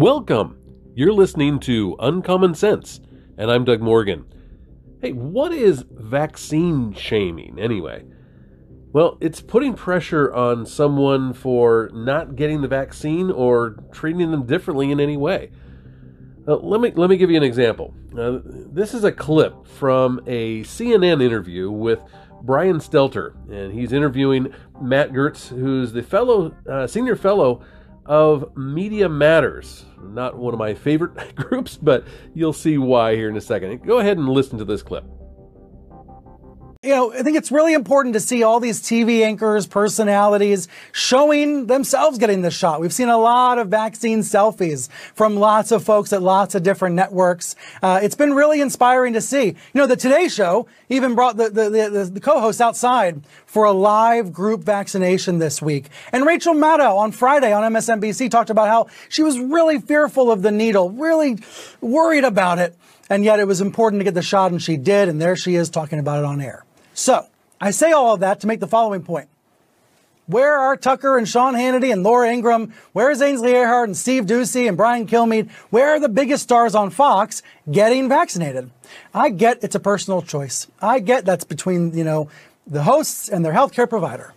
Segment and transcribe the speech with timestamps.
[0.00, 0.56] Welcome.
[0.94, 3.00] You're listening to Uncommon Sense,
[3.36, 4.26] and I'm Doug Morgan.
[5.02, 8.04] Hey, what is vaccine shaming anyway?
[8.92, 14.92] Well, it's putting pressure on someone for not getting the vaccine or treating them differently
[14.92, 15.50] in any way.
[16.46, 17.92] Uh, let me let me give you an example.
[18.16, 22.00] Uh, this is a clip from a CNN interview with
[22.42, 27.64] Brian Stelter, and he's interviewing Matt Gertz, who's the fellow uh, senior fellow
[28.08, 29.84] of Media Matters.
[30.02, 32.04] Not one of my favorite groups, but
[32.34, 33.84] you'll see why here in a second.
[33.86, 35.04] Go ahead and listen to this clip
[36.88, 41.66] you know, I think it's really important to see all these TV anchors, personalities showing
[41.66, 42.80] themselves getting the shot.
[42.80, 46.96] We've seen a lot of vaccine selfies from lots of folks at lots of different
[46.96, 47.56] networks.
[47.82, 49.48] Uh, it's been really inspiring to see.
[49.48, 53.72] You know, the Today Show even brought the, the, the, the co-host outside for a
[53.72, 55.90] live group vaccination this week.
[56.10, 60.40] And Rachel Maddow on Friday on MSNBC talked about how she was really fearful of
[60.40, 61.36] the needle, really
[61.82, 62.74] worried about it.
[63.10, 65.10] And yet it was important to get the shot and she did.
[65.10, 66.64] And there she is talking about it on air.
[66.98, 67.28] So,
[67.60, 69.28] I say all of that to make the following point.
[70.26, 72.74] Where are Tucker and Sean Hannity and Laura Ingraham?
[72.92, 75.48] Where is Ainsley Earhardt and Steve Doocy and Brian Kilmeade?
[75.70, 78.72] Where are the biggest stars on Fox getting vaccinated?
[79.14, 80.66] I get it's a personal choice.
[80.82, 82.30] I get that's between, you know,
[82.66, 84.34] the hosts and their healthcare provider.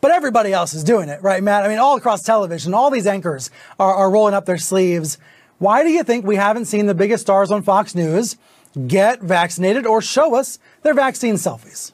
[0.00, 1.64] But everybody else is doing it, right, Matt?
[1.64, 3.50] I mean, all across television, all these anchors
[3.80, 5.18] are, are rolling up their sleeves.
[5.58, 8.36] Why do you think we haven't seen the biggest stars on Fox News
[8.86, 11.92] get vaccinated or show us their vaccine selfies?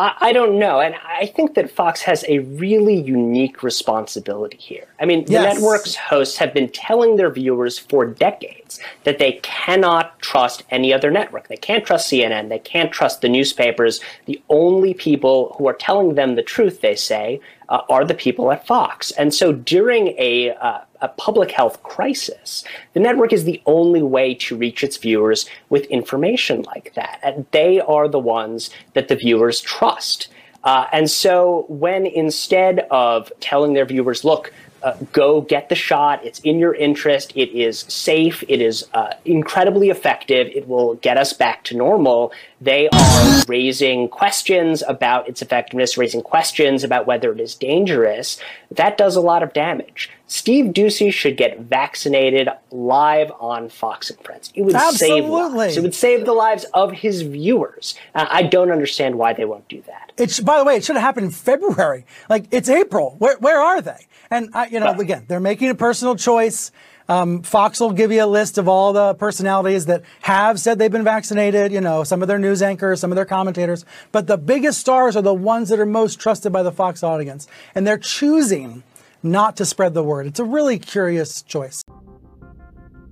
[0.00, 0.78] I, don't know.
[0.80, 4.86] And I think that Fox has a really unique responsibility here.
[5.00, 5.56] I mean, the yes.
[5.56, 11.10] network's hosts have been telling their viewers for decades that they cannot trust any other
[11.10, 11.48] network.
[11.48, 12.48] They can't trust CNN.
[12.48, 14.00] They can't trust the newspapers.
[14.26, 18.52] The only people who are telling them the truth, they say, uh, are the people
[18.52, 19.10] at Fox.
[19.12, 24.34] And so during a, uh, a public health crisis, the network is the only way
[24.34, 27.20] to reach its viewers with information like that.
[27.22, 30.28] And they are the ones that the viewers trust.
[30.64, 34.52] Uh, and so when instead of telling their viewers, look,
[34.82, 36.24] uh, go get the shot.
[36.24, 37.32] It's in your interest.
[37.34, 38.44] It is safe.
[38.48, 40.46] It is uh, incredibly effective.
[40.54, 42.32] It will get us back to normal.
[42.60, 48.38] They are raising questions about its effectiveness, raising questions about whether it is dangerous.
[48.70, 50.10] That does a lot of damage.
[50.28, 54.52] Steve Doocy should get vaccinated live on Fox and Friends.
[54.54, 55.22] It would Absolutely.
[55.22, 55.76] save lives.
[55.78, 57.94] It would save the lives of his viewers.
[58.14, 60.12] Uh, I don't understand why they won't do that.
[60.18, 62.04] It's by the way, it should have happened in February.
[62.28, 63.16] Like it's April.
[63.18, 64.06] Where where are they?
[64.30, 66.70] And I, you know, again, they're making a personal choice.
[67.08, 70.92] Um, Fox will give you a list of all the personalities that have said they've
[70.92, 73.86] been vaccinated, you know, some of their news anchors, some of their commentators.
[74.12, 77.48] But the biggest stars are the ones that are most trusted by the Fox audience.
[77.74, 78.82] And they're choosing
[79.22, 80.26] not to spread the word.
[80.26, 81.82] It's a really curious choice.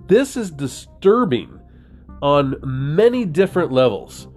[0.06, 1.60] This is disturbing
[2.22, 4.28] on many different levels.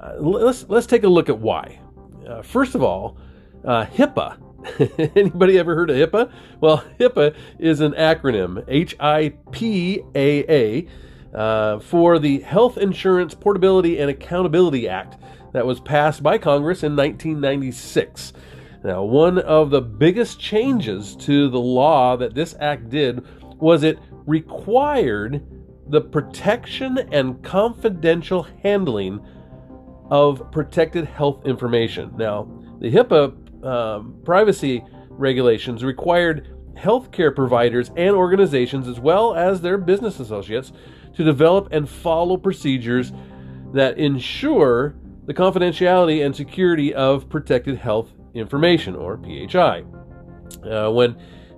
[0.00, 1.80] Uh, let's, let's take a look at why.
[2.26, 3.18] Uh, first of all,
[3.64, 4.38] uh, HIPAA
[5.16, 6.30] Anybody ever heard of HIPAA?
[6.60, 10.86] Well, HIPAA is an acronym, H I P A A,
[11.36, 15.16] uh, for the Health Insurance Portability and Accountability Act
[15.52, 18.32] that was passed by Congress in 1996.
[18.84, 23.24] Now, one of the biggest changes to the law that this act did
[23.58, 25.44] was it required
[25.88, 29.20] the protection and confidential handling
[30.10, 32.12] of protected health information.
[32.16, 39.76] Now, the HIPAA um, privacy regulations required healthcare providers and organizations, as well as their
[39.76, 40.72] business associates,
[41.14, 43.12] to develop and follow procedures
[43.72, 44.94] that ensure
[45.26, 49.84] the confidentiality and security of protected health information, or PHI,
[50.64, 51.16] uh, when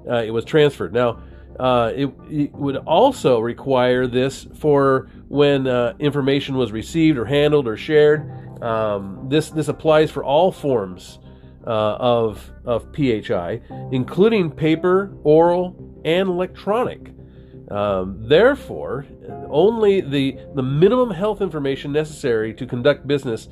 [0.09, 0.93] uh, it was transferred.
[0.93, 1.23] Now,
[1.59, 7.69] uh, it, it, would also require this for when uh, information was received or handled
[7.69, 8.63] or shared.
[8.63, 11.19] Um, this this applies for all forms
[11.67, 13.61] uh, of, of PHI,
[13.93, 17.13] including paper, oral, and electronic.
[17.71, 19.07] Um, therefore,
[19.49, 23.49] only the, the minimum health information necessary to conduct business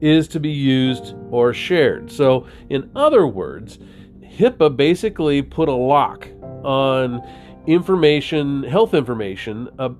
[0.00, 2.10] is to be used or shared.
[2.10, 3.78] So, in other words,
[4.22, 6.28] HIPAA basically put a lock
[6.62, 7.22] on
[7.66, 9.90] information, health information uh,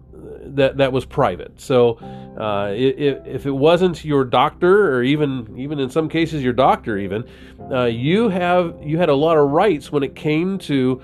[0.55, 1.61] that that was private.
[1.61, 1.99] So
[2.39, 6.99] uh, if, if it wasn't your doctor, or even even in some cases your doctor,
[6.99, 7.25] even
[7.71, 11.03] uh, you have you had a lot of rights when it came to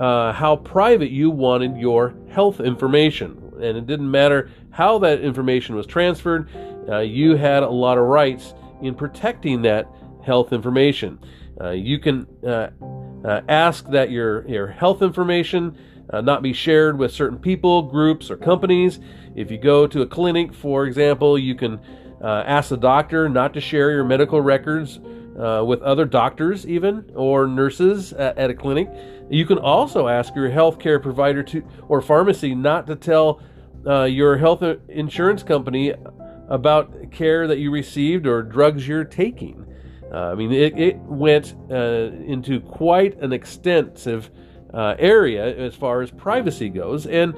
[0.00, 5.74] uh, how private you wanted your health information, and it didn't matter how that information
[5.74, 6.48] was transferred.
[6.88, 9.88] Uh, you had a lot of rights in protecting that
[10.24, 11.18] health information.
[11.60, 12.70] Uh, you can uh,
[13.48, 15.76] ask that your your health information
[16.10, 19.00] uh, not be shared with certain people, groups, or companies.
[19.34, 21.80] If you go to a clinic, for example, you can
[22.22, 25.00] uh, ask the doctor not to share your medical records
[25.38, 28.88] uh, with other doctors, even or nurses at, at, a clinic.
[29.28, 33.40] You can also ask your healthcare provider to or pharmacy not to tell
[33.86, 35.94] uh, your health insurance company
[36.48, 39.66] about care that you received or drugs you're taking.
[40.12, 44.30] Uh, I mean, it, it went uh, into quite an extensive
[44.72, 47.34] uh, area as far as privacy goes, and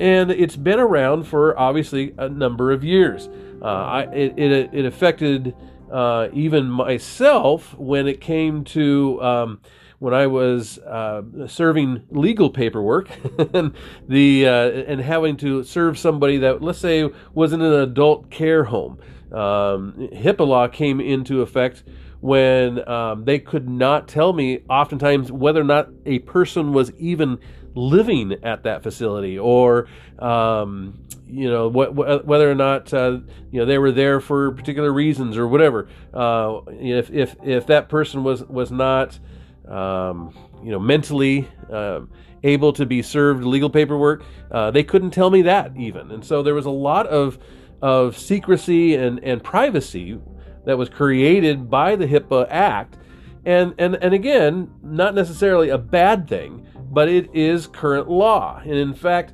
[0.00, 3.28] and it's been around for obviously a number of years.
[3.60, 5.56] Uh, I, it, it, it affected
[5.90, 9.60] uh, even myself when it came to um,
[9.98, 13.10] when I was uh, serving legal paperwork
[13.54, 13.74] and
[14.08, 18.64] the uh, and having to serve somebody that let's say was in an adult care
[18.64, 18.98] home.
[19.32, 21.84] Um, HIPAA law came into effect
[22.20, 27.38] when um, they could not tell me oftentimes whether or not a person was even
[27.74, 29.86] living at that facility or
[30.18, 33.18] um, you know wh- wh- whether or not uh,
[33.50, 37.88] you know they were there for particular reasons or whatever uh, if, if if that
[37.88, 39.18] person was was not
[39.68, 42.00] um, you know mentally uh,
[42.44, 46.42] able to be served legal paperwork uh, they couldn't tell me that even and so
[46.42, 47.38] there was a lot of
[47.80, 50.18] of secrecy and, and privacy
[50.64, 52.96] that was created by the HIPAA Act.
[53.44, 58.60] And, and, and again, not necessarily a bad thing, but it is current law.
[58.62, 59.32] And in fact,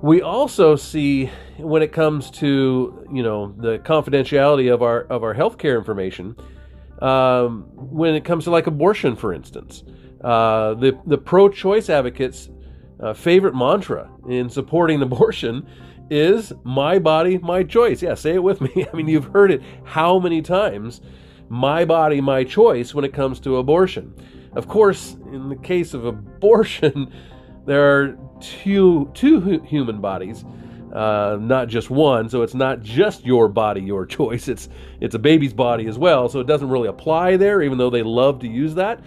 [0.00, 5.34] we also see when it comes to you know the confidentiality of our of our
[5.34, 6.36] healthcare information,
[7.04, 9.84] um, when it comes to like abortion, for instance,
[10.22, 12.48] uh, the the pro-choice advocates'
[12.98, 15.66] uh, favorite mantra in supporting abortion
[16.08, 18.00] is my body, my choice.
[18.02, 18.86] Yeah, say it with me.
[18.92, 21.02] I mean, you've heard it how many times?
[21.50, 24.14] My body, my choice when it comes to abortion.
[24.54, 27.12] Of course, in the case of abortion,
[27.66, 30.42] there are two two human bodies,
[30.94, 32.28] uh, not just one.
[32.28, 34.48] So it's not just your body, your choice.
[34.48, 34.68] It's
[35.00, 36.28] it's a baby's body as well.
[36.28, 39.00] So it doesn't really apply there, even though they love to use that.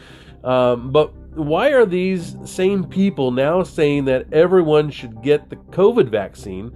[0.43, 6.09] Um, but why are these same people now saying that everyone should get the COVID
[6.09, 6.71] vaccine,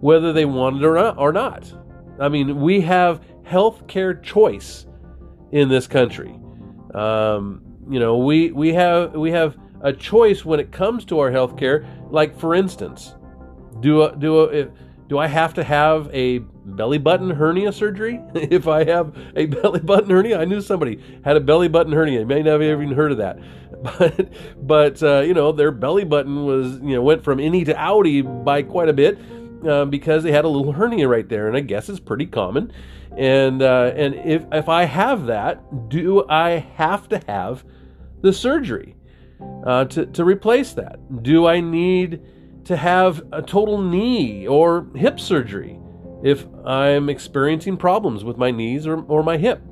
[0.00, 1.18] whether they want it or not?
[1.18, 1.72] Or not?
[2.18, 4.86] I mean, we have health care choice
[5.52, 6.38] in this country.
[6.94, 11.30] Um, you know, we we have we have a choice when it comes to our
[11.30, 11.86] health care.
[12.10, 13.14] Like for instance,
[13.82, 14.68] do a, do a,
[15.08, 19.80] do I have to have a belly button hernia surgery if I have a belly
[19.80, 20.40] button hernia?
[20.40, 22.20] I knew somebody had a belly button hernia.
[22.20, 23.38] You may not have even heard of that
[23.82, 24.28] but
[24.64, 28.44] but uh, you know their belly button was you know went from innie to outie
[28.44, 29.18] by quite a bit
[29.66, 32.72] uh, because they had a little hernia right there, and I guess it's pretty common.
[33.16, 37.64] And uh, and if if I have that, do I have to have
[38.20, 38.94] the surgery
[39.66, 41.22] uh, to to replace that?
[41.22, 42.20] Do I need
[42.64, 45.78] to have a total knee or hip surgery
[46.22, 49.62] if I'm experiencing problems with my knees or, or my hip?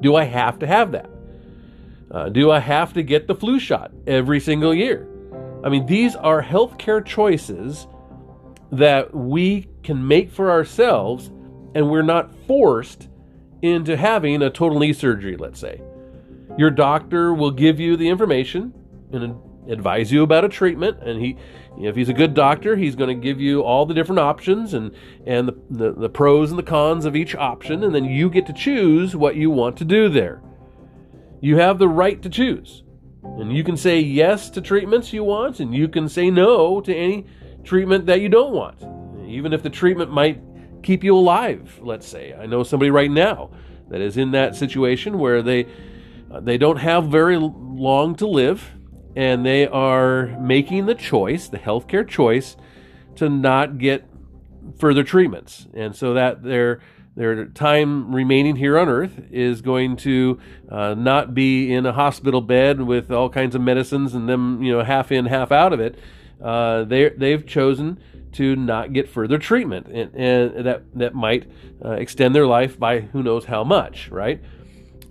[0.00, 1.10] Do I have to have that?
[2.10, 5.06] Uh, do I have to get the flu shot every single year?
[5.62, 7.86] I mean, these are healthcare choices
[8.72, 11.28] that we can make for ourselves,
[11.74, 13.08] and we're not forced
[13.62, 15.80] into having a total knee surgery, let's say.
[16.56, 18.72] Your doctor will give you the information
[19.12, 21.36] and advise you about a treatment, and he,
[21.78, 24.94] if he's a good doctor, he's going to give you all the different options and
[25.26, 28.46] and the, the, the pros and the cons of each option, and then you get
[28.46, 30.42] to choose what you want to do there.
[31.40, 32.82] You have the right to choose.
[33.22, 36.94] And you can say yes to treatments you want, and you can say no to
[36.94, 37.26] any
[37.64, 38.82] treatment that you don't want,
[39.28, 40.40] even if the treatment might
[40.82, 42.34] keep you alive, let's say.
[42.34, 43.50] I know somebody right now
[43.90, 45.66] that is in that situation where they
[46.30, 48.70] uh, they don't have very long to live
[49.20, 52.56] and they are making the choice, the healthcare choice
[53.16, 54.08] to not get
[54.78, 55.66] further treatments.
[55.74, 56.80] And so that they're
[57.16, 62.40] their time remaining here on earth is going to uh, not be in a hospital
[62.40, 65.80] bed with all kinds of medicines and them, you know, half in, half out of
[65.80, 65.98] it.
[66.42, 68.00] Uh, they they've chosen
[68.32, 71.46] to not get further treatment, and, and that that might
[71.84, 74.40] uh, extend their life by who knows how much, right?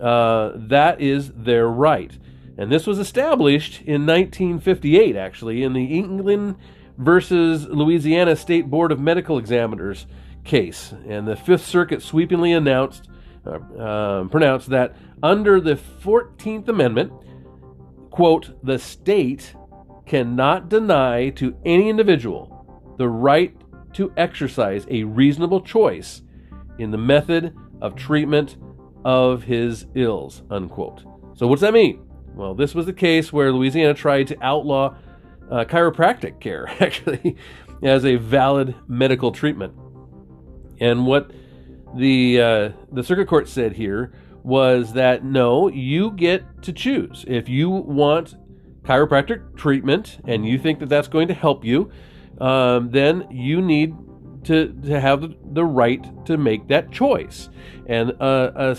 [0.02, 2.18] Uh, that is their right,
[2.60, 6.58] and this was established in 1958, actually, in the England
[6.98, 10.06] versus Louisiana State Board of Medical Examiners
[10.44, 13.08] case, and the Fifth Circuit sweepingly announced,
[13.48, 17.14] uh, uh, pronounced that under the 14th Amendment,
[18.10, 19.54] quote, the state
[20.06, 23.56] cannot deny to any individual the right
[23.94, 26.24] to exercise a reasonable choice
[26.78, 28.58] in the method of treatment
[29.06, 31.06] of his ills, unquote.
[31.36, 32.09] So, what's that mean?
[32.40, 34.96] Well, this was the case where Louisiana tried to outlaw
[35.52, 37.36] uh, chiropractic care, actually,
[37.84, 39.74] as a valid medical treatment.
[40.80, 41.32] And what
[41.98, 47.50] the uh, the circuit court said here was that no, you get to choose if
[47.50, 48.38] you want
[48.84, 51.92] chiropractic treatment and you think that that's going to help you,
[52.40, 53.94] um, then you need
[54.46, 57.50] to to have the right to make that choice.
[57.86, 58.78] And uh, a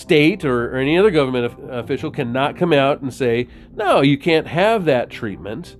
[0.00, 4.46] state or, or, any other government official cannot come out and say, no, you can't
[4.46, 5.76] have that treatment.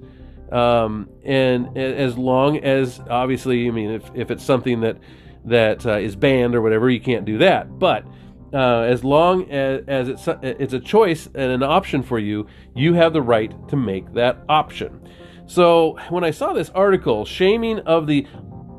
[0.53, 4.99] Um, and as long as, obviously, I mean, if, if it's something that
[5.45, 7.79] that uh, is banned or whatever, you can't do that.
[7.79, 8.05] But
[8.53, 12.95] uh, as long as, as it's it's a choice and an option for you, you
[12.95, 15.01] have the right to make that option.
[15.47, 18.27] So when I saw this article, shaming of the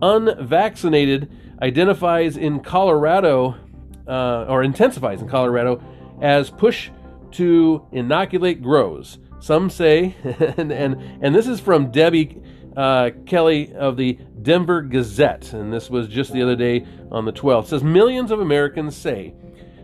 [0.02, 1.32] unvaccinated
[1.62, 3.56] identifies in Colorado
[4.12, 5.82] uh, or intensifies in Colorado
[6.22, 6.90] as push
[7.32, 9.18] to inoculate grows.
[9.40, 10.16] Some say,
[10.58, 12.42] and, and, and this is from Debbie
[12.76, 17.32] uh, Kelly of the Denver Gazette, and this was just the other day on the
[17.32, 17.64] 12th.
[17.64, 19.34] It says millions of Americans say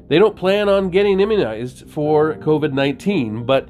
[0.10, 3.70] they don't plan on getting immunized for COVID 19, but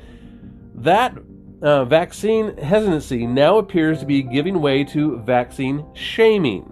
[0.75, 1.17] that
[1.61, 6.71] uh, vaccine hesitancy now appears to be giving way to vaccine shaming.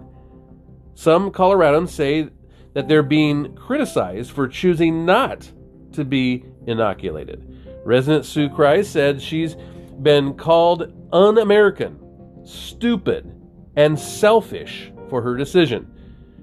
[0.93, 2.29] Some Coloradans say
[2.75, 5.51] that they're being criticized for choosing not
[5.93, 7.81] to be inoculated.
[7.85, 9.55] Resident Sue Christ said she's
[10.01, 11.97] been called un American,
[12.43, 13.33] stupid,
[13.75, 15.91] and selfish for her decision.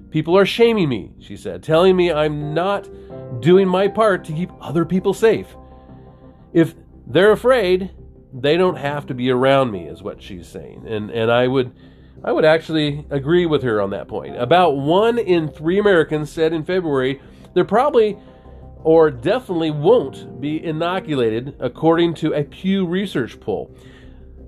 [0.09, 2.89] People are shaming me, she said, telling me I'm not
[3.41, 5.55] doing my part to keep other people safe.
[6.51, 6.73] If
[7.05, 7.91] they're afraid,
[8.33, 10.85] they don't have to be around me, is what she's saying.
[10.87, 11.73] And, and I would
[12.23, 14.35] I would actually agree with her on that point.
[14.37, 17.21] About one in three Americans said in February
[17.53, 18.17] they're probably
[18.83, 23.73] or definitely won't be inoculated, according to a Pew Research poll.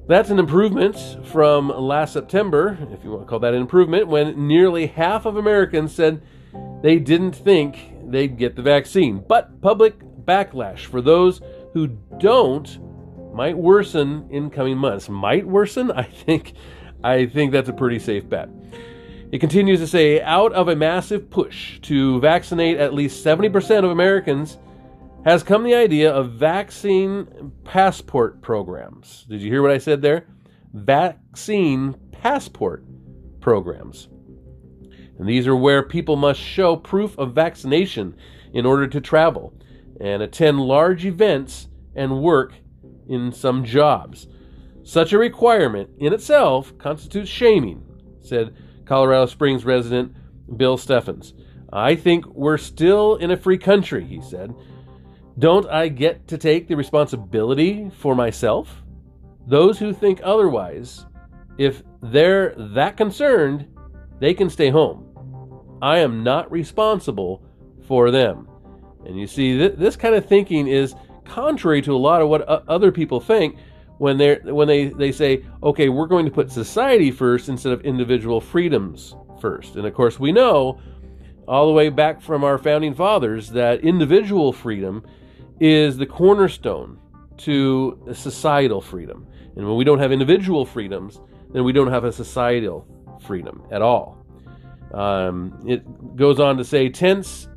[0.07, 4.47] That's an improvement from last September, if you want to call that an improvement, when
[4.47, 6.21] nearly half of Americans said
[6.83, 9.23] they didn't think they'd get the vaccine.
[9.27, 11.41] But public backlash for those
[11.73, 11.87] who
[12.19, 12.79] don't
[13.33, 15.09] might worsen in coming months.
[15.09, 15.91] Might worsen?
[15.95, 16.53] I think
[17.05, 18.49] I think that's a pretty safe bet.
[19.31, 23.91] It continues to say out of a massive push to vaccinate at least 70% of
[23.91, 24.57] Americans
[25.23, 29.23] has come the idea of vaccine passport programs.
[29.29, 30.25] Did you hear what I said there?
[30.73, 32.83] Vaccine passport
[33.39, 34.07] programs.
[35.19, 38.15] And these are where people must show proof of vaccination
[38.51, 39.53] in order to travel
[40.01, 42.53] and attend large events and work
[43.07, 44.25] in some jobs.
[44.85, 47.83] Such a requirement in itself constitutes shaming,
[48.21, 50.15] said Colorado Springs resident
[50.57, 51.33] Bill Steffens.
[51.73, 54.53] I think we're still in a free country, he said.
[55.39, 58.83] Don't I get to take the responsibility for myself?
[59.47, 61.07] Those who think otherwise,
[61.57, 63.67] if they're that concerned,
[64.19, 65.77] they can stay home.
[65.81, 67.43] I am not responsible
[67.87, 68.47] for them.
[69.03, 70.93] And you see, th- this kind of thinking is
[71.25, 73.57] contrary to a lot of what other people think
[73.97, 77.81] when they when they they say, okay, we're going to put society first instead of
[77.81, 79.75] individual freedoms first.
[79.75, 80.79] And of course, we know
[81.47, 85.05] all the way back from our founding fathers that individual freedom
[85.59, 86.99] is the cornerstone
[87.37, 89.27] to societal freedom.
[89.55, 91.21] And when we don't have individual freedoms,
[91.51, 92.87] then we don't have a societal
[93.25, 94.25] freedom at all.
[94.93, 97.47] Um, it goes on to say tense,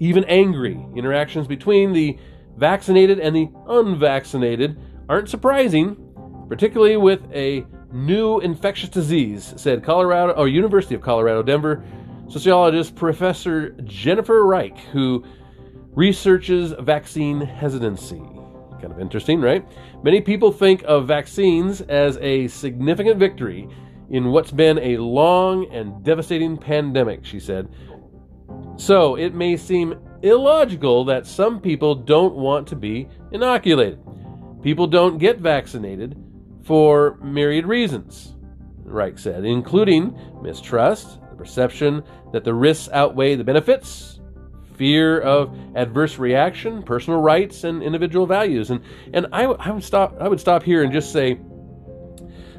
[0.00, 2.18] even angry interactions between the
[2.56, 5.96] vaccinated and the unvaccinated aren't surprising,
[6.48, 11.84] particularly with a new infectious disease, said Colorado or University of Colorado Denver
[12.28, 15.24] sociologist Professor Jennifer Reich, who
[15.94, 18.22] researches vaccine hesitancy.
[18.80, 19.66] Kind of interesting, right?
[20.02, 23.68] Many people think of vaccines as a significant victory
[24.10, 27.68] in what's been a long and devastating pandemic, she said.
[28.76, 33.98] So it may seem illogical that some people don't want to be inoculated.
[34.62, 36.16] People don't get vaccinated
[36.64, 38.34] for myriad reasons,
[38.84, 44.20] Reich said, including mistrust, the perception that the risks outweigh the benefits,
[44.76, 48.70] fear of adverse reaction, personal rights, and individual values.
[48.70, 48.80] And
[49.12, 51.38] and I, I would stop I would stop here and just say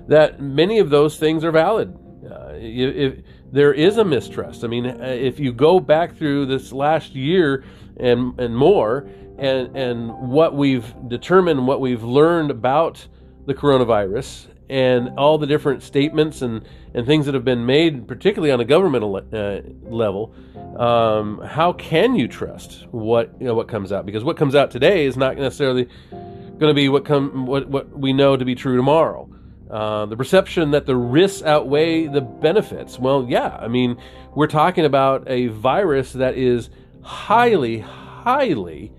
[0.08, 1.96] that many of those things are valid.
[2.30, 6.72] Uh, if, there is a mistrust, I mean, uh, if you go back through this
[6.72, 7.64] last year
[7.98, 13.06] and and more, and and what we've determined, what we've learned about
[13.46, 16.64] the coronavirus, and all the different statements and
[16.94, 20.34] and things that have been made, particularly on a governmental uh, level,
[20.78, 24.06] um, how can you trust what you know what comes out?
[24.06, 27.98] Because what comes out today is not necessarily going to be what come what what
[27.98, 29.30] we know to be true tomorrow.
[29.70, 32.98] Uh, the perception that the risks outweigh the benefits.
[32.98, 33.98] Well, yeah, I mean,
[34.34, 36.72] we're talking about a virus that is
[37.04, 38.92] highly, highly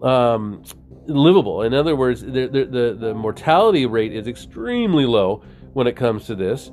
[0.00, 0.62] um,
[1.06, 1.62] livable.
[1.62, 6.36] In other words, the, the, the mortality rate is extremely low when it comes to
[6.36, 6.70] this.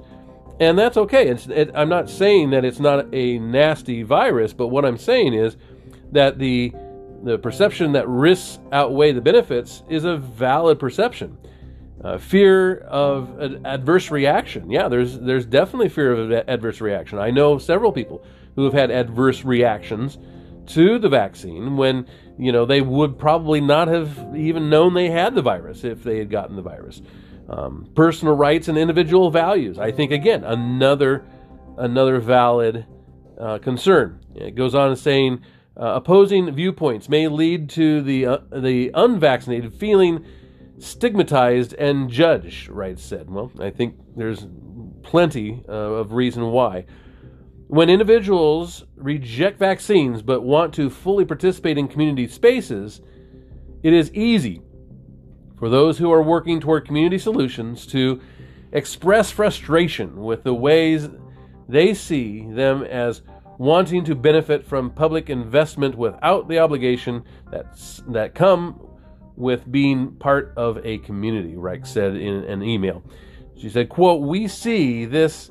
[0.59, 1.29] And that's okay.
[1.29, 5.57] It, I'm not saying that it's not a nasty virus, but what I'm saying is
[6.11, 6.73] that the
[7.21, 11.37] the perception that risks outweigh the benefits is a valid perception.
[12.01, 14.71] Uh, fear of an adverse reaction.
[14.71, 17.19] Yeah, there's there's definitely fear of adverse reaction.
[17.19, 18.23] I know several people
[18.55, 20.17] who have had adverse reactions
[20.67, 22.05] to the vaccine when
[22.37, 26.19] you know they would probably not have even known they had the virus if they
[26.19, 27.01] had gotten the virus.
[27.49, 29.77] Um, personal rights and individual values.
[29.77, 31.25] I think again another
[31.77, 32.85] another valid
[33.37, 34.21] uh, concern.
[34.35, 35.41] It goes on saying
[35.75, 40.23] uh, opposing viewpoints may lead to the uh, the unvaccinated feeling
[40.79, 43.29] stigmatized and judged, Reich said.
[43.29, 44.47] Well, I think there's
[45.03, 46.85] plenty uh, of reason why.
[47.67, 53.01] When individuals reject vaccines but want to fully participate in community spaces,
[53.83, 54.61] it is easy
[55.57, 58.21] for those who are working toward community solutions to
[58.71, 61.09] express frustration with the ways
[61.67, 63.21] they see them as
[63.57, 68.88] wanting to benefit from public investment without the obligation that that come
[69.39, 73.01] with being part of a community, Reich said in an email.
[73.57, 75.49] She said, quote, We see this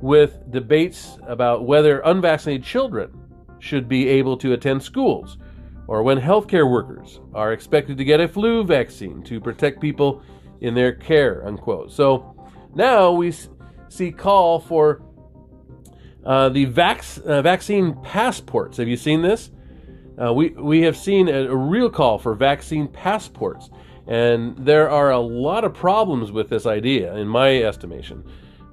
[0.00, 3.12] with debates about whether unvaccinated children
[3.58, 5.36] should be able to attend schools
[5.86, 10.22] or when healthcare workers are expected to get a flu vaccine to protect people
[10.60, 11.90] in their care, unquote.
[11.90, 12.34] So
[12.74, 13.34] now we
[13.88, 15.02] see call for
[16.24, 18.76] uh, the uh, vaccine passports.
[18.76, 19.50] Have you seen this?
[20.20, 23.70] Uh, we, we have seen a, a, real call for vaccine passports,
[24.06, 28.22] and there are a lot of problems with this idea, in my estimation.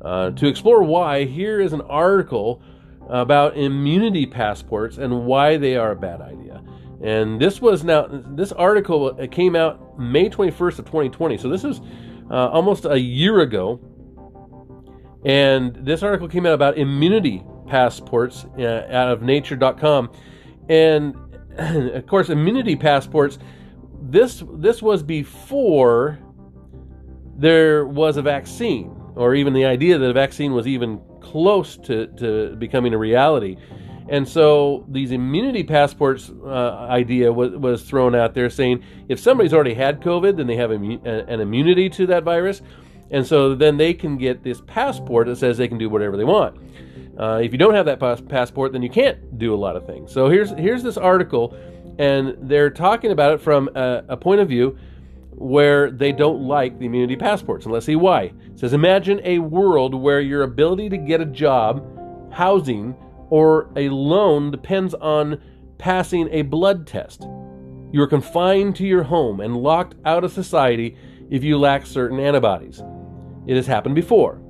[0.02, 2.62] Uh, to explore why, here is an article
[3.10, 6.62] about immunity passports and why they are a bad idea.
[7.02, 11.80] And this was now this article came out May 21st of 2020, so this is
[12.30, 13.80] uh, almost a year ago.
[15.26, 20.12] And this article came out about immunity passports uh, out of Nature.com,
[20.69, 21.15] and
[21.93, 23.39] of course, immunity passports.
[24.02, 26.20] This this was before
[27.38, 32.08] there was a vaccine, or even the idea that a vaccine was even close to,
[32.17, 33.58] to becoming a reality.
[34.10, 39.54] And so these immunity passports uh, idea was, was thrown out there saying if somebody's
[39.54, 42.62] already had COVID, then they have immu- an immunity to that virus.
[43.12, 46.24] And so then they can get this passport that says they can do whatever they
[46.24, 46.58] want.
[47.19, 49.86] Uh, if you don't have that pas- passport, then you can't do a lot of
[49.86, 50.12] things.
[50.12, 51.58] So here's here's this article,
[51.97, 54.77] and they're talking about it from a, a point of view
[55.32, 57.65] where they don't like the immunity passports.
[57.65, 58.34] And let's see why.
[58.45, 62.95] It says Imagine a world where your ability to get a job, housing,
[63.30, 65.41] or a loan depends on
[65.77, 67.27] passing a blood test.
[67.91, 70.97] You are confined to your home and locked out of society
[71.30, 72.82] if you lack certain antibodies.
[73.47, 74.41] It has happened before.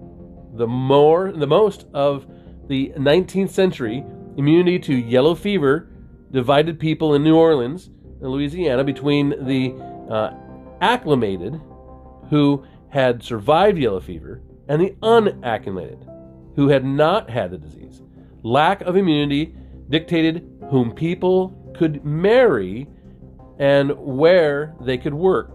[0.53, 2.25] The more, the most of
[2.67, 4.03] the 19th century,
[4.38, 5.89] immunity to yellow fever
[6.32, 7.89] divided people in New Orleans
[8.21, 9.73] and Louisiana between the
[10.12, 10.34] uh,
[10.82, 11.60] acclimated,
[12.30, 16.06] who had survived yellow fever, and the unacclimated,
[16.56, 18.01] who had not had the disease.
[18.43, 19.56] Lack of immunity
[19.89, 22.88] dictated whom people could marry
[23.60, 25.51] and where they could work.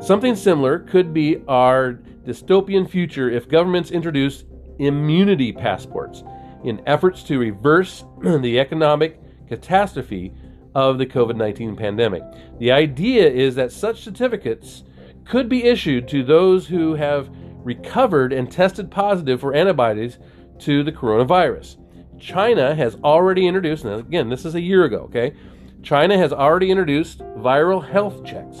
[0.00, 4.44] Something similar could be our dystopian future if governments introduced
[4.78, 6.22] immunity passports
[6.66, 10.32] in efforts to reverse the economic catastrophe
[10.74, 12.22] of the COVID 19 pandemic.
[12.58, 14.84] The idea is that such certificates
[15.24, 17.30] could be issued to those who have
[17.64, 20.18] recovered and tested positive for antibodies
[20.60, 21.78] to the coronavirus.
[22.20, 25.34] China has already introduced, and again, this is a year ago, okay?
[25.82, 28.58] China has already introduced viral health checks,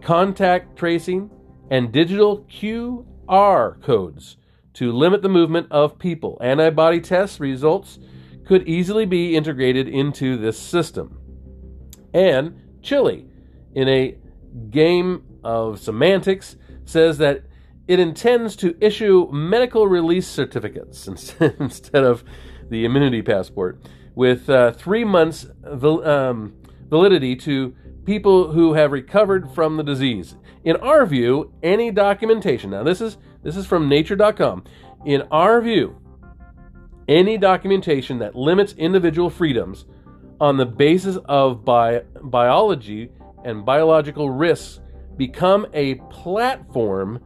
[0.00, 1.30] contact tracing,
[1.70, 4.36] and digital QR codes
[4.80, 6.38] to limit the movement of people.
[6.40, 7.98] Antibody test results
[8.46, 11.20] could easily be integrated into this system.
[12.14, 13.26] And Chile,
[13.74, 14.16] in a
[14.70, 17.42] game of semantics, says that
[17.88, 21.06] it intends to issue medical release certificates
[21.58, 22.24] instead of
[22.70, 23.82] the immunity passport
[24.14, 26.54] with uh, three months um,
[26.88, 30.36] validity to people who have recovered from the disease.
[30.64, 34.64] In our view, any documentation, now this is this is from nature.com.
[35.04, 35.96] In our view,
[37.08, 39.86] any documentation that limits individual freedoms
[40.40, 43.10] on the basis of bi- biology
[43.44, 44.80] and biological risks
[45.16, 47.20] become a platform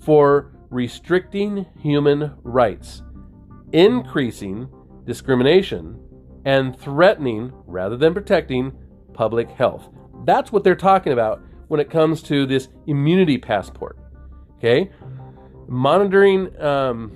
[0.00, 3.02] for restricting human rights,
[3.72, 4.68] increasing
[5.04, 5.98] discrimination,
[6.44, 8.72] and threatening, rather than protecting,
[9.12, 9.88] public health.
[10.24, 13.98] That's what they're talking about when it comes to this immunity passport.
[14.56, 14.90] Okay?
[15.68, 17.12] Monitoring um,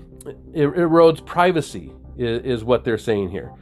[0.55, 3.53] erodes privacy, is, is, what they're saying here.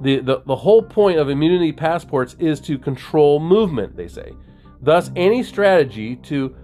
[0.00, 4.32] The, the, the whole point of immunity passports is to control movement, they say.
[4.82, 6.56] Thus, any strategy to,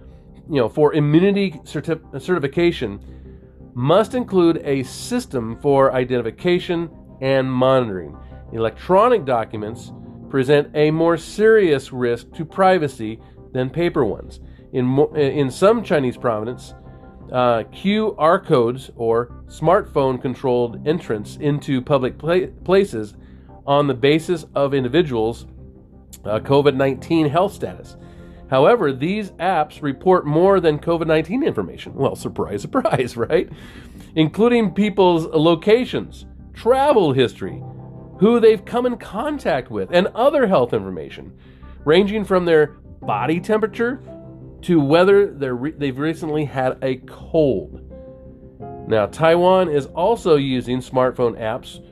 [0.49, 2.99] you know, for immunity certif- certification
[3.73, 6.89] must include a system for identification
[7.21, 8.17] and monitoring.
[8.53, 9.91] Electronic documents
[10.29, 13.19] present a more serious risk to privacy
[13.53, 14.39] than paper ones.
[14.73, 16.73] In, mo- in some Chinese province,
[17.31, 23.15] uh, QR codes or smartphone controlled entrance into public pla- places
[23.65, 25.45] on the basis of individuals'
[26.25, 27.97] uh, COVID 19 health status.
[28.49, 31.93] However, these apps report more than COVID 19 information.
[31.93, 33.49] Well, surprise, surprise, right?
[34.15, 37.61] Including people's locations, travel history,
[38.19, 41.37] who they've come in contact with, and other health information,
[41.85, 42.67] ranging from their
[43.01, 44.01] body temperature
[44.61, 47.81] to whether re- they've recently had a cold.
[48.87, 51.83] Now, Taiwan is also using smartphone apps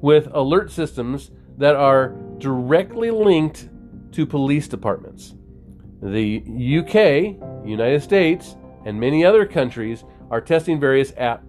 [0.00, 3.68] with alert systems that are directly linked
[4.12, 5.34] to police departments.
[6.02, 11.44] The UK, United States, and many other countries are testing various apps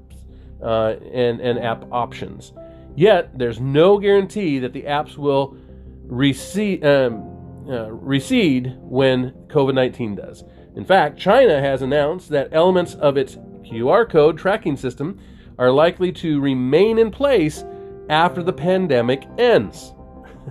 [0.62, 2.54] uh, and, and app options.
[2.96, 5.58] Yet, there's no guarantee that the apps will
[6.04, 10.44] recede, um, uh, recede when COVID 19 does.
[10.76, 15.20] In fact, China has announced that elements of its QR code tracking system
[15.58, 17.64] are likely to remain in place
[18.10, 19.94] after the pandemic ends.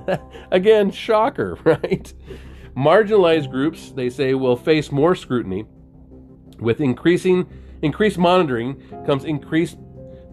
[0.50, 2.12] Again, shocker, right?
[2.76, 5.66] Marginalized groups, they say, will face more scrutiny.
[6.58, 7.48] With increasing
[7.82, 9.76] increased monitoring comes increased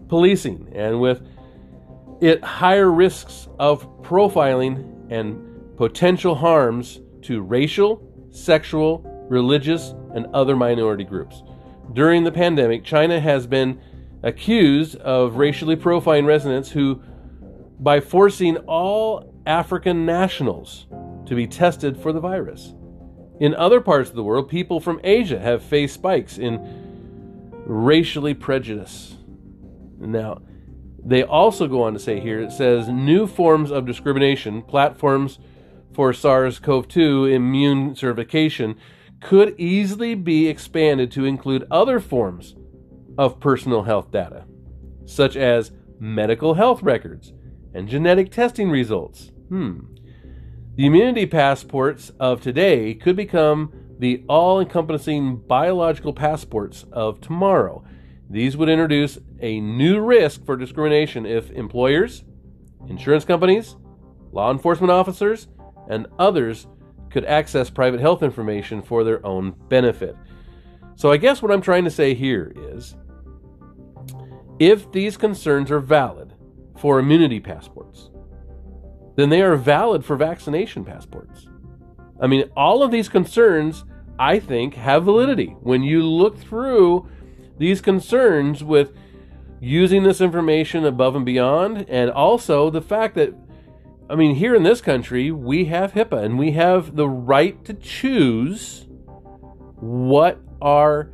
[0.08, 1.26] policing, and with
[2.20, 11.04] it higher risks of profiling and potential harms to racial, sexual, religious, and other minority
[11.04, 11.42] groups.
[11.92, 13.80] During the pandemic, China has been
[14.22, 17.00] accused of racially profiling residents who,
[17.78, 20.86] by forcing all African nationals
[21.26, 22.74] to be tested for the virus.
[23.38, 26.60] In other parts of the world, people from Asia have faced spikes in
[27.64, 29.16] racially prejudice.
[29.98, 30.42] Now,
[31.02, 35.38] they also go on to say here it says new forms of discrimination, platforms
[35.92, 38.76] for SARS CoV 2 immune certification
[39.20, 42.56] could easily be expanded to include other forms
[43.18, 44.44] of personal health data,
[45.04, 47.32] such as medical health records
[47.74, 49.30] and genetic testing results.
[49.48, 49.80] Hmm.
[50.76, 57.84] The immunity passports of today could become the all encompassing biological passports of tomorrow.
[58.30, 62.24] These would introduce a new risk for discrimination if employers,
[62.88, 63.76] insurance companies,
[64.32, 65.48] law enforcement officers,
[65.88, 66.66] and others
[67.10, 70.16] could access private health information for their own benefit.
[70.96, 72.94] So, I guess what I'm trying to say here is
[74.58, 76.34] if these concerns are valid
[76.78, 78.10] for immunity passports,
[79.16, 81.48] then they are valid for vaccination passports.
[82.20, 83.84] I mean, all of these concerns,
[84.18, 85.56] I think, have validity.
[85.60, 87.08] When you look through
[87.58, 88.92] these concerns with
[89.60, 93.34] using this information above and beyond, and also the fact that
[94.10, 97.74] I mean, here in this country, we have HIPAA and we have the right to
[97.74, 98.88] choose
[99.76, 101.12] what our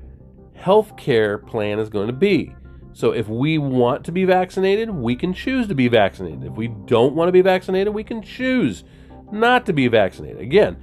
[0.55, 2.55] health care plan is going to be.
[2.95, 6.45] So if we want to be vaccinated, we can choose to be vaccinated.
[6.45, 8.83] If we don't want to be vaccinated, we can choose
[9.31, 10.41] not to be vaccinated.
[10.41, 10.79] Again,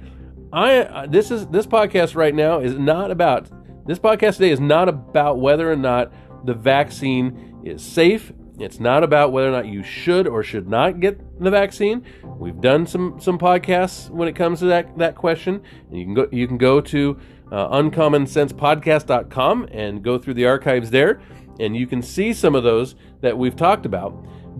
[0.52, 3.48] I this is this podcast right now is not about
[3.88, 6.12] this podcast today is not about whether or not
[6.46, 11.00] the vaccine is safe it's not about whether or not you should or should not
[11.00, 12.04] get the vaccine.
[12.24, 16.14] We've done some some podcasts when it comes to that that question, and you can
[16.14, 17.18] go you can go to
[17.50, 21.20] uh, uncommonsensepodcast.com and go through the archives there,
[21.58, 24.12] and you can see some of those that we've talked about.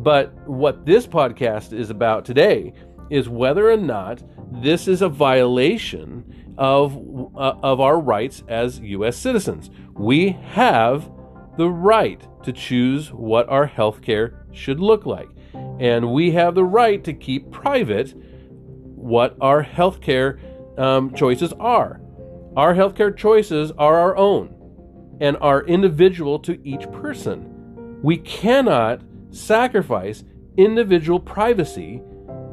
[0.03, 2.73] But what this podcast is about today
[3.11, 4.23] is whether or not
[4.61, 6.97] this is a violation of
[7.37, 9.17] uh, of our rights as U.S.
[9.17, 9.71] citizens.
[9.95, 11.09] We have
[11.57, 15.29] the right to choose what our healthcare should look like.
[15.79, 18.15] And we have the right to keep private
[18.95, 20.39] what our healthcare
[20.79, 22.01] um, choices are.
[22.57, 24.55] Our healthcare choices are our own
[25.21, 28.01] and are individual to each person.
[28.03, 30.25] We cannot sacrifice
[30.57, 32.03] individual privacy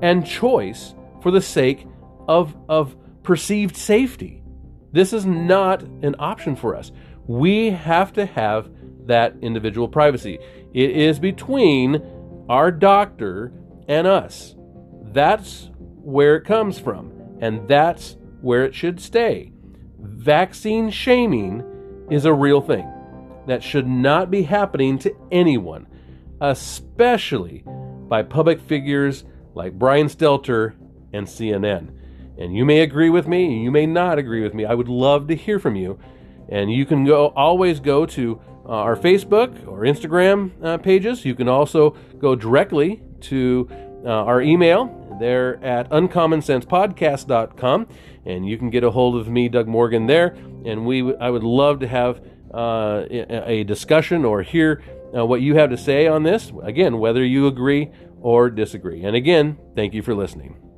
[0.02, 1.88] and choice for the sake
[2.28, 4.44] of, of perceived safety.
[4.92, 6.92] This is not an option for us.
[7.28, 8.70] We have to have
[9.06, 10.40] that individual privacy.
[10.74, 12.02] It is between
[12.50, 13.52] our doctor
[13.88, 14.56] and us.
[15.04, 19.52] That's where it comes from, and that's where it should stay.
[20.00, 21.64] Vaccine shaming
[22.10, 22.90] is a real thing
[23.48, 25.88] that should not be happening to anyone,
[26.40, 27.64] especially
[28.08, 30.74] by public figures like Brian Stelter
[31.14, 31.92] and CNN.
[32.38, 34.66] And you may agree with me, you may not agree with me.
[34.66, 36.00] I would love to hear from you.
[36.50, 41.26] And you can go always go to uh, our Facebook or Instagram uh, pages.
[41.26, 43.70] You can also go directly to
[44.06, 44.98] uh, our email.
[45.20, 47.88] They're at uncommonsensepodcast.com,
[48.26, 50.36] and you can get a hold of me, Doug Morgan, there.
[50.66, 52.22] And we, I would love to have
[52.54, 54.84] uh, a discussion or hear
[55.16, 56.52] uh, what you have to say on this.
[56.64, 59.04] Again, whether you agree or disagree.
[59.04, 60.71] And again, thank you for listening.